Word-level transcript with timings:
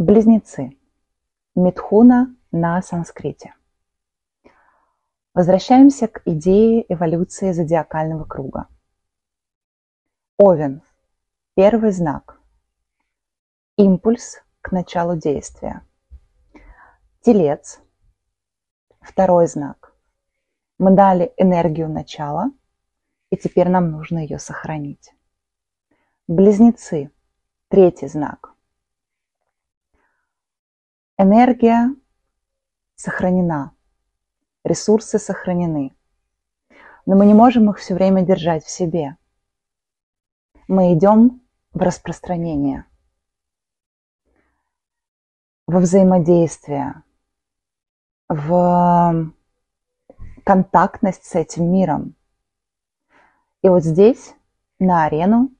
Близнецы. 0.00 0.78
Митхуна 1.54 2.34
на 2.52 2.80
санскрите. 2.80 3.54
Возвращаемся 5.34 6.08
к 6.08 6.22
идее 6.24 6.90
эволюции 6.90 7.52
зодиакального 7.52 8.24
круга. 8.24 8.68
Овен. 10.38 10.80
Первый 11.54 11.92
знак. 11.92 12.40
Импульс 13.76 14.42
к 14.62 14.72
началу 14.72 15.18
действия. 15.18 15.82
Телец. 17.20 17.82
Второй 19.02 19.48
знак. 19.48 19.94
Мы 20.78 20.92
дали 20.92 21.34
энергию 21.36 21.90
начала, 21.90 22.50
и 23.28 23.36
теперь 23.36 23.68
нам 23.68 23.90
нужно 23.90 24.20
ее 24.20 24.38
сохранить. 24.38 25.14
Близнецы. 26.26 27.10
Третий 27.68 28.08
знак. 28.08 28.54
Энергия 31.22 31.94
сохранена, 32.96 33.74
ресурсы 34.64 35.18
сохранены, 35.18 35.94
но 37.04 37.14
мы 37.14 37.26
не 37.26 37.34
можем 37.34 37.68
их 37.68 37.76
все 37.76 37.92
время 37.92 38.24
держать 38.24 38.64
в 38.64 38.70
себе. 38.70 39.18
Мы 40.66 40.94
идем 40.94 41.42
в 41.74 41.82
распространение, 41.82 42.86
во 45.66 45.80
взаимодействие, 45.80 47.02
в 48.30 49.30
контактность 50.42 51.24
с 51.26 51.34
этим 51.34 51.70
миром. 51.70 52.14
И 53.60 53.68
вот 53.68 53.84
здесь, 53.84 54.34
на 54.78 55.04
арену, 55.04 55.50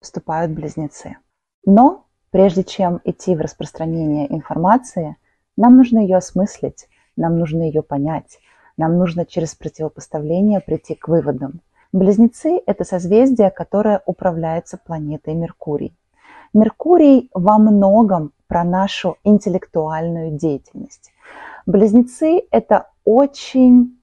вступают 0.00 0.52
близнецы. 0.52 1.18
Но 1.66 2.09
прежде 2.30 2.64
чем 2.64 3.00
идти 3.04 3.34
в 3.34 3.40
распространение 3.40 4.32
информации, 4.32 5.16
нам 5.56 5.76
нужно 5.76 5.98
ее 5.98 6.16
осмыслить, 6.16 6.88
нам 7.16 7.38
нужно 7.38 7.62
ее 7.62 7.82
понять, 7.82 8.38
нам 8.76 8.98
нужно 8.98 9.26
через 9.26 9.54
противопоставление 9.54 10.60
прийти 10.60 10.94
к 10.94 11.08
выводам. 11.08 11.60
Близнецы– 11.92 12.60
это 12.66 12.84
созвездие, 12.84 13.50
которое 13.50 14.00
управляется 14.06 14.78
планетой 14.78 15.34
Меркурий. 15.34 15.96
Меркурий 16.54 17.30
во 17.34 17.58
многом 17.58 18.32
про 18.46 18.64
нашу 18.64 19.16
интеллектуальную 19.24 20.32
деятельность. 20.32 21.12
Близнецы– 21.66 22.42
это 22.50 22.90
очень 23.04 23.98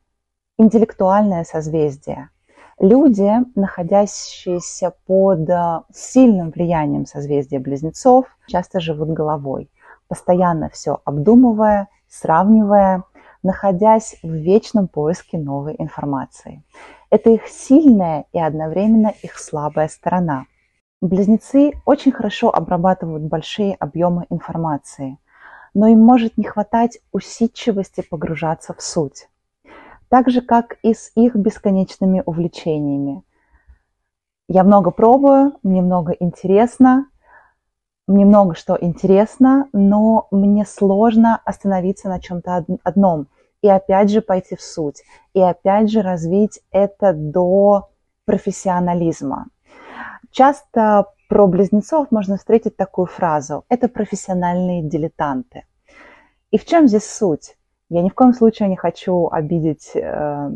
интеллектуальное 0.58 1.44
созвездие– 1.44 2.30
Люди, 2.80 3.32
находящиеся 3.56 4.94
под 5.08 5.50
э, 5.50 5.82
сильным 5.92 6.52
влиянием 6.52 7.08
созвездия 7.08 7.58
близнецов, 7.58 8.28
часто 8.46 8.80
живут 8.80 9.10
головой, 9.10 9.72
постоянно 10.08 10.70
все 10.70 11.00
обдумывая, 11.04 11.88
сравнивая, 12.08 13.04
находясь 13.42 14.20
в 14.22 14.32
вечном 14.32 14.88
поиске 14.88 15.40
новой 15.40 15.76
информации. 15.80 16.64
Это 17.10 17.32
их 17.32 17.48
сильная 17.48 18.26
и 18.32 18.40
одновременно 18.40 19.12
их 19.24 19.40
слабая 19.40 19.88
сторона. 19.88 20.46
Близнецы 21.02 21.72
очень 21.84 22.12
хорошо 22.12 22.54
обрабатывают 22.54 23.24
большие 23.24 23.74
объемы 23.74 24.28
информации, 24.30 25.18
но 25.74 25.88
им 25.88 26.02
может 26.02 26.38
не 26.38 26.44
хватать 26.44 27.00
усидчивости 27.12 28.02
погружаться 28.02 28.76
в 28.76 28.84
суть 28.84 29.28
так 30.10 30.30
же, 30.30 30.42
как 30.42 30.78
и 30.84 30.94
с 30.94 31.12
их 31.16 31.36
бесконечными 31.36 32.24
увлечениями. 32.26 33.24
Я 34.48 34.64
много 34.64 34.92
пробую, 34.92 35.58
мне 35.64 35.82
много 35.82 36.14
интересно, 36.14 37.08
мне 38.08 38.26
много 38.26 38.56
что 38.56 38.78
интересно, 38.80 39.68
но 39.74 40.28
мне 40.32 40.66
сложно 40.66 41.42
остановиться 41.44 42.08
на 42.08 42.22
чем-то 42.22 42.66
одном 42.84 43.28
и 43.62 43.68
опять 43.68 44.10
же 44.10 44.22
пойти 44.22 44.56
в 44.56 44.62
суть, 44.62 45.04
и 45.34 45.42
опять 45.42 45.92
же 45.92 46.02
развить 46.02 46.62
это 46.72 47.12
до 47.14 47.90
профессионализма. 48.26 49.48
Часто 50.32 51.08
про 51.28 51.48
близнецов 51.48 52.12
можно 52.12 52.38
встретить 52.38 52.78
такую 52.78 53.08
фразу– 53.08 53.66
это 53.70 53.90
профессиональные 53.90 54.84
дилетанты. 54.84 55.66
И 56.52 56.58
в 56.58 56.66
чем 56.66 56.88
здесь 56.88 57.10
суть? 57.10 57.57
Я 57.90 58.02
ни 58.02 58.10
в 58.10 58.14
коем 58.14 58.34
случае 58.34 58.70
не 58.70 58.76
хочу 58.76 59.30
обидеть 59.30 59.92
э, 59.96 60.52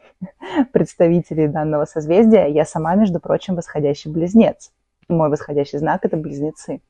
представителей 0.72 1.48
данного 1.48 1.84
созвездия. 1.84 2.46
Я 2.46 2.64
сама, 2.64 2.94
между 2.94 3.20
прочим, 3.20 3.54
восходящий 3.54 4.10
близнец. 4.10 4.72
Мой 5.08 5.28
восходящий 5.28 5.78
знак– 5.78 6.00
это 6.04 6.16
близнецы. 6.16 6.80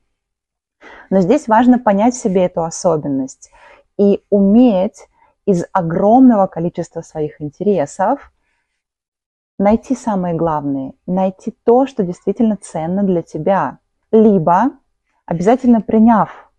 Но 1.09 1.19
здесь 1.21 1.47
важно 1.47 1.79
понять 1.79 2.15
себе 2.15 2.45
эту 2.45 2.63
особенность 2.63 3.51
и 3.97 4.23
уметь 4.29 5.07
из 5.45 5.65
огромного 5.73 6.47
количества 6.47 7.01
своих 7.01 7.41
интересов 7.41 8.31
найти 9.57 9.95
самые 9.95 10.35
главные, 10.35 10.93
найти 11.05 11.55
то, 11.63 11.85
что 11.85 12.03
действительно 12.03 12.57
ценно 12.57 13.03
для 13.03 13.21
тебя. 13.21 13.79
Либо, 14.11 14.71
обязательно 15.25 15.81
приняв 15.81 16.51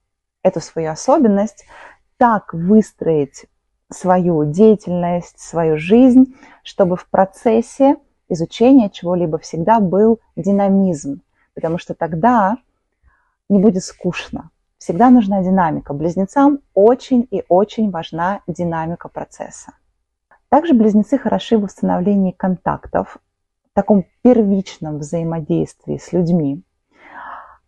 эту 0.43 0.61
свою 0.61 0.91
особенность, 0.91 1.65
так 2.19 2.53
выстроить 2.55 3.47
свою 3.91 4.45
деятельность, 4.45 5.39
свою 5.39 5.79
жизнь, 5.79 6.35
чтобы 6.63 6.97
в 6.97 7.09
процессе 7.09 7.97
изучения 8.29 8.91
чего-либо 8.91 9.39
всегда 9.39 9.81
был 9.81 10.21
динамизм, 10.35 11.23
потому 11.55 11.79
что 11.79 11.95
тогда 11.95 12.57
не 13.49 13.59
будет 13.59 13.85
скучно. 13.85 14.51
Всегда 14.79 15.11
нужна 15.11 15.43
динамика. 15.43 15.95
Близнецам 15.95 16.61
очень 16.75 17.27
и 17.31 17.45
очень 17.49 17.91
важна 17.91 18.41
динамика 18.47 19.09
процесса. 19.09 19.73
Также 20.49 20.75
близнецы 20.75 21.19
хороши 21.19 21.59
в 21.59 21.65
установлении 21.65 22.31
контактов, 22.31 23.19
в 23.71 23.75
таком 23.75 24.05
первичном 24.23 24.99
взаимодействии 24.99 25.97
с 25.97 26.13
людьми, 26.13 26.63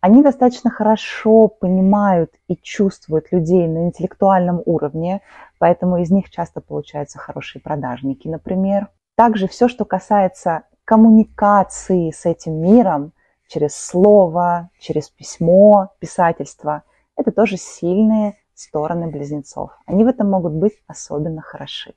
они 0.01 0.23
достаточно 0.23 0.69
хорошо 0.69 1.47
понимают 1.47 2.31
и 2.47 2.55
чувствуют 2.55 3.31
людей 3.31 3.67
на 3.67 3.87
интеллектуальном 3.87 4.61
уровне, 4.65 5.21
поэтому 5.57 5.97
из 5.97 6.09
них 6.09 6.29
часто 6.29 6.61
получаются 6.61 7.19
хорошие 7.19 7.61
продажники, 7.61 8.27
например. 8.27 8.87
Также 9.15 9.47
все, 9.47 9.67
что 9.67 9.83
касается 9.83 10.63
коммуникации 10.85 12.11
с 12.11 12.25
этим 12.25 12.61
миром 12.61 13.11
через 13.47 13.75
слово, 13.75 14.69
через 14.79 15.09
письмо, 15.09 15.91
писательство, 15.99 16.83
это 17.17 17.31
тоже 17.31 17.57
сильные 17.57 18.37
стороны 18.53 19.07
близнецов. 19.07 19.71
Они 19.85 20.05
в 20.05 20.07
этом 20.07 20.29
могут 20.29 20.53
быть 20.53 20.81
особенно 20.87 21.41
хороши. 21.41 21.93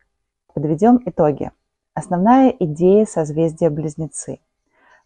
Подведем 0.53 1.01
итоги. 1.07 1.53
Основная 1.95 2.51
идея 2.51 3.07
созвездия 3.07 3.71
близнецы. 3.71 4.41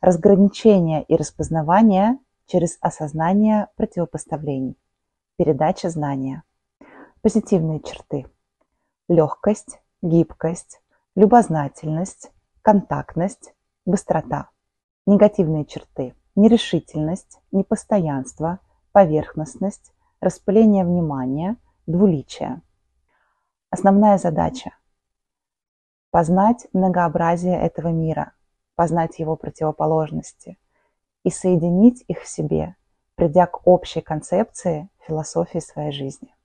Разграничение 0.01 1.03
и 1.03 1.17
распознавание 1.17 2.19
через 2.47 2.79
осознание 2.81 3.69
противопоставлений, 3.77 4.79
передача 5.37 5.91
знания. 5.91 6.43
Позитивные 7.21 7.81
черты. 7.81 8.27
Легкость, 9.09 9.81
гибкость, 10.03 10.81
любознательность, 11.15 12.31
контактность, 12.63 13.55
быстрота. 13.85 14.51
Негативные 15.07 15.65
черты. 15.65 16.15
Нерешительность, 16.35 17.41
непостоянство, 17.51 18.61
поверхностность, 18.93 19.93
распыление 20.21 20.85
внимания, 20.85 21.57
двуличие. 21.87 22.61
Основная 23.71 24.19
задача– 24.19 24.71
познать 26.11 26.67
многообразие 26.73 27.59
этого 27.59 27.89
мира, 27.89 28.33
познать 28.75 29.19
его 29.19 29.37
противоположности– 29.37 30.59
и 31.27 31.31
соединить 31.31 32.05
их 32.07 32.23
в 32.23 32.29
себе, 32.29 32.77
придя 33.17 33.47
к 33.47 33.67
общей 33.67 34.01
концепции 34.01 34.89
философии 35.09 35.59
своей 35.59 35.91
жизни. 35.91 36.36